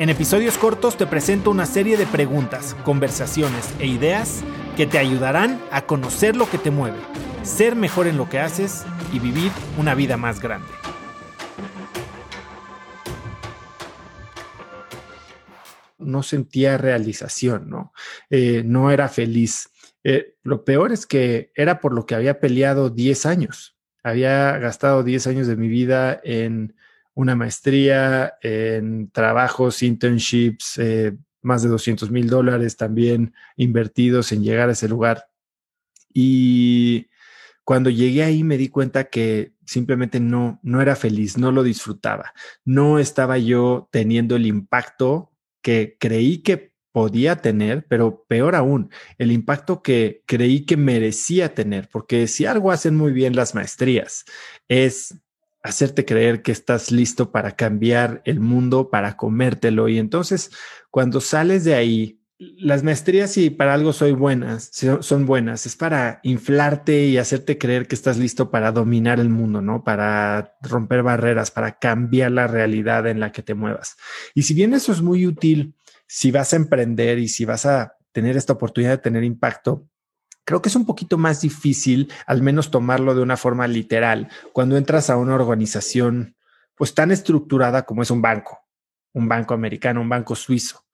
En 0.00 0.08
episodios 0.08 0.56
cortos 0.56 0.96
te 0.96 1.06
presento 1.06 1.50
una 1.50 1.66
serie 1.66 1.98
de 1.98 2.06
preguntas, 2.06 2.74
conversaciones 2.84 3.74
e 3.80 3.86
ideas 3.86 4.42
que 4.74 4.86
te 4.86 4.96
ayudarán 4.96 5.60
a 5.70 5.84
conocer 5.84 6.36
lo 6.36 6.48
que 6.48 6.56
te 6.56 6.70
mueve, 6.70 6.96
ser 7.42 7.76
mejor 7.76 8.06
en 8.06 8.16
lo 8.16 8.26
que 8.26 8.38
haces 8.38 8.86
y 9.12 9.18
vivir 9.18 9.52
una 9.76 9.94
vida 9.94 10.16
más 10.16 10.40
grande. 10.40 10.68
No 15.98 16.22
sentía 16.22 16.78
realización, 16.78 17.68
¿no? 17.68 17.92
Eh, 18.30 18.62
no 18.64 18.90
era 18.90 19.06
feliz. 19.10 19.68
Eh, 20.02 20.34
lo 20.42 20.64
peor 20.64 20.92
es 20.92 21.04
que 21.04 21.52
era 21.54 21.78
por 21.78 21.92
lo 21.92 22.06
que 22.06 22.14
había 22.14 22.40
peleado 22.40 22.88
10 22.88 23.26
años. 23.26 23.76
Había 24.02 24.56
gastado 24.56 25.02
10 25.02 25.26
años 25.26 25.46
de 25.46 25.56
mi 25.56 25.68
vida 25.68 26.18
en 26.24 26.74
una 27.14 27.34
maestría 27.34 28.34
en 28.42 29.10
trabajos, 29.10 29.82
internships, 29.82 30.78
eh, 30.78 31.16
más 31.42 31.62
de 31.62 31.68
200 31.68 32.10
mil 32.10 32.28
dólares 32.28 32.76
también 32.76 33.34
invertidos 33.56 34.32
en 34.32 34.42
llegar 34.42 34.68
a 34.68 34.72
ese 34.72 34.88
lugar. 34.88 35.26
Y 36.12 37.08
cuando 37.64 37.90
llegué 37.90 38.22
ahí 38.22 38.44
me 38.44 38.58
di 38.58 38.68
cuenta 38.68 39.04
que 39.04 39.52
simplemente 39.64 40.20
no, 40.20 40.58
no 40.62 40.82
era 40.82 40.96
feliz, 40.96 41.38
no 41.38 41.52
lo 41.52 41.62
disfrutaba, 41.62 42.32
no 42.64 42.98
estaba 42.98 43.38
yo 43.38 43.88
teniendo 43.92 44.36
el 44.36 44.46
impacto 44.46 45.32
que 45.62 45.96
creí 46.00 46.38
que 46.42 46.72
podía 46.92 47.36
tener, 47.36 47.86
pero 47.86 48.24
peor 48.24 48.56
aún, 48.56 48.90
el 49.18 49.30
impacto 49.30 49.82
que 49.82 50.24
creí 50.26 50.66
que 50.66 50.76
merecía 50.76 51.54
tener, 51.54 51.88
porque 51.88 52.26
si 52.26 52.46
algo 52.46 52.72
hacen 52.72 52.96
muy 52.96 53.12
bien 53.12 53.36
las 53.36 53.54
maestrías 53.54 54.24
es 54.68 55.20
hacerte 55.62 56.04
creer 56.04 56.42
que 56.42 56.52
estás 56.52 56.90
listo 56.90 57.30
para 57.32 57.52
cambiar 57.52 58.22
el 58.24 58.40
mundo, 58.40 58.90
para 58.90 59.16
comértelo. 59.16 59.88
Y 59.88 59.98
entonces, 59.98 60.50
cuando 60.90 61.20
sales 61.20 61.64
de 61.64 61.74
ahí, 61.74 62.20
las 62.38 62.82
maestrías, 62.82 63.36
y 63.36 63.50
para 63.50 63.74
algo 63.74 63.92
soy 63.92 64.12
buenas, 64.12 64.70
son 65.00 65.26
buenas, 65.26 65.66
es 65.66 65.76
para 65.76 66.20
inflarte 66.22 67.04
y 67.04 67.18
hacerte 67.18 67.58
creer 67.58 67.86
que 67.86 67.94
estás 67.94 68.16
listo 68.16 68.50
para 68.50 68.72
dominar 68.72 69.20
el 69.20 69.28
mundo, 69.28 69.60
¿no? 69.60 69.84
Para 69.84 70.56
romper 70.62 71.02
barreras, 71.02 71.50
para 71.50 71.78
cambiar 71.78 72.30
la 72.30 72.46
realidad 72.46 73.06
en 73.08 73.20
la 73.20 73.30
que 73.30 73.42
te 73.42 73.52
muevas. 73.52 73.96
Y 74.34 74.44
si 74.44 74.54
bien 74.54 74.72
eso 74.72 74.90
es 74.90 75.02
muy 75.02 75.26
útil, 75.26 75.74
si 76.06 76.30
vas 76.30 76.54
a 76.54 76.56
emprender 76.56 77.18
y 77.18 77.28
si 77.28 77.44
vas 77.44 77.66
a 77.66 77.98
tener 78.12 78.38
esta 78.38 78.54
oportunidad 78.54 78.92
de 78.92 78.98
tener 78.98 79.22
impacto, 79.22 79.89
Creo 80.50 80.60
que 80.60 80.68
es 80.68 80.74
un 80.74 80.84
poquito 80.84 81.16
más 81.16 81.42
difícil, 81.42 82.12
al 82.26 82.42
menos 82.42 82.72
tomarlo 82.72 83.14
de 83.14 83.22
una 83.22 83.36
forma 83.36 83.68
literal, 83.68 84.28
cuando 84.52 84.76
entras 84.76 85.08
a 85.08 85.16
una 85.16 85.36
organización 85.36 86.34
pues 86.74 86.92
tan 86.92 87.12
estructurada 87.12 87.84
como 87.84 88.02
es 88.02 88.10
un 88.10 88.20
banco, 88.20 88.58
un 89.12 89.28
banco 89.28 89.54
americano, 89.54 90.00
un 90.00 90.08
banco 90.08 90.34
suizo. 90.34 90.86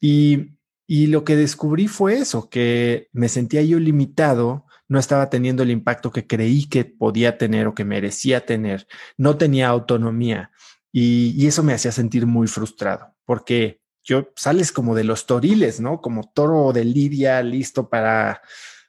Y, 0.00 0.56
y 0.86 1.08
lo 1.08 1.24
que 1.24 1.36
descubrí 1.36 1.88
fue 1.88 2.20
eso, 2.20 2.48
que 2.48 3.10
me 3.12 3.28
sentía 3.28 3.60
yo 3.60 3.78
limitado, 3.78 4.64
no 4.88 4.98
estaba 4.98 5.28
teniendo 5.28 5.62
el 5.62 5.72
impacto 5.72 6.10
que 6.10 6.26
creí 6.26 6.64
que 6.64 6.86
podía 6.86 7.36
tener 7.36 7.66
o 7.66 7.74
que 7.74 7.84
merecía 7.84 8.46
tener, 8.46 8.86
no 9.18 9.36
tenía 9.36 9.68
autonomía 9.68 10.52
y, 10.90 11.34
y 11.36 11.48
eso 11.48 11.62
me 11.62 11.74
hacía 11.74 11.92
sentir 11.92 12.24
muy 12.24 12.46
frustrado 12.46 13.14
porque 13.26 13.82
yo 14.02 14.30
sales 14.36 14.72
como 14.72 14.94
de 14.94 15.04
los 15.04 15.26
toriles, 15.26 15.80
¿no? 15.80 16.00
Como 16.00 16.32
toro 16.34 16.72
de 16.72 16.86
lidia 16.86 17.42
listo 17.42 17.90
para 17.90 18.40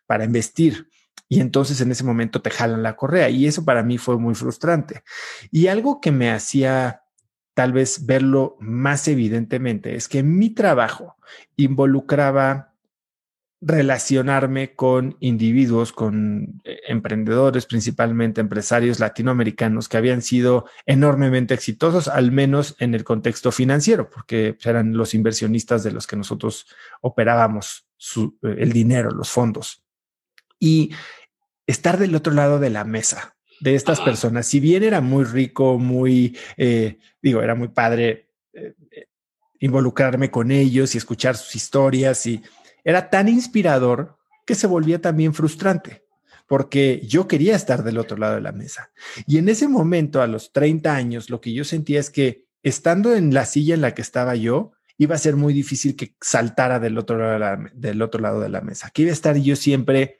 para 0.06 0.26
investir. 0.26 0.90
Y 1.30 1.40
entonces 1.40 1.82
en 1.82 1.92
ese 1.92 2.04
momento 2.04 2.42
te 2.42 2.50
jalan 2.50 2.84
la 2.84 2.96
correa. 2.96 3.30
Y 3.30 3.48
eso 3.48 3.66
para 3.66 3.84
mí 3.84 3.98
fue 3.98 4.18
muy 4.18 4.36
frustrante. 4.36 5.04
Y 5.52 5.68
algo 5.68 6.00
que 6.00 6.12
me 6.12 6.32
hacía 6.32 7.04
tal 7.54 7.72
vez 7.72 8.06
verlo 8.06 8.58
más 8.60 9.08
evidentemente 9.08 9.96
es 9.96 10.08
que 10.08 10.24
mi 10.24 10.50
trabajo 10.50 11.16
involucraba 11.56 12.74
relacionarme 13.66 14.76
con 14.76 15.16
individuos, 15.22 15.94
con 15.94 16.62
eh, 16.66 16.80
emprendedores, 16.88 17.66
principalmente 17.66 18.42
empresarios 18.42 19.00
latinoamericanos 19.00 19.88
que 19.88 19.96
habían 19.96 20.22
sido 20.22 20.66
enormemente 20.86 21.54
exitosos, 21.54 22.10
al 22.10 22.32
menos 22.32 22.76
en 22.80 22.94
el 22.94 23.06
contexto 23.06 23.54
financiero, 23.54 24.10
porque 24.10 24.58
eran 24.66 24.98
los 24.98 25.14
inversionistas 25.14 25.82
de 25.84 25.92
los 25.92 26.08
que 26.08 26.18
nosotros 26.18 26.68
operábamos 27.00 27.88
eh, 28.18 28.56
el 28.58 28.74
dinero, 28.74 29.12
los 29.12 29.30
fondos 29.30 29.83
y 30.64 30.92
estar 31.68 31.98
del 32.00 32.16
otro 32.16 32.32
lado 32.32 32.58
de 32.58 32.70
la 32.70 32.86
mesa 32.86 33.36
de 33.60 33.76
estas 33.76 34.00
personas. 34.00 34.48
Si 34.48 34.62
bien 34.62 34.82
era 34.82 35.02
muy 35.02 35.26
rico, 35.26 35.78
muy, 35.78 36.38
eh, 36.56 37.00
digo, 37.22 37.42
era 37.42 37.54
muy 37.54 37.68
padre 37.68 38.30
eh, 38.54 38.74
eh, 38.92 39.08
involucrarme 39.60 40.32
con 40.32 40.52
ellos 40.52 40.96
y 40.96 40.98
escuchar 40.98 41.36
sus 41.36 41.54
historias 41.58 42.26
y 42.28 42.42
era 42.86 43.10
tan 43.10 43.28
inspirador 43.28 44.18
que 44.46 44.56
se 44.56 44.68
volvía 44.68 45.02
también 45.02 45.34
frustrante 45.34 46.06
porque 46.48 47.02
yo 47.06 47.28
quería 47.28 47.58
estar 47.58 47.84
del 47.84 47.98
otro 47.98 48.16
lado 48.16 48.36
de 48.36 48.42
la 48.42 48.54
mesa. 48.54 48.92
Y 49.28 49.38
en 49.38 49.50
ese 49.50 49.68
momento, 49.68 50.22
a 50.22 50.28
los 50.28 50.54
30 50.54 50.96
años, 50.96 51.30
lo 51.30 51.42
que 51.42 51.52
yo 51.52 51.66
sentía 51.66 52.00
es 52.00 52.10
que 52.10 52.46
estando 52.62 53.16
en 53.16 53.34
la 53.34 53.46
silla 53.46 53.74
en 53.76 53.82
la 53.82 53.94
que 53.94 54.02
estaba 54.02 54.36
yo, 54.36 54.72
iba 54.98 55.16
a 55.16 55.20
ser 55.20 55.36
muy 55.36 55.54
difícil 55.54 55.96
que 55.96 56.16
saltara 56.22 56.80
del 56.80 56.98
otro 56.98 57.18
lado 57.18 57.34
de 57.34 57.40
la, 57.40 57.72
del 57.74 58.02
otro 58.02 58.22
lado 58.22 58.40
de 58.40 58.50
la 58.50 58.62
mesa. 58.62 58.92
Que 58.94 59.04
iba 59.04 59.12
a 59.12 59.14
estar 59.14 59.38
yo 59.38 59.56
siempre 59.56 60.20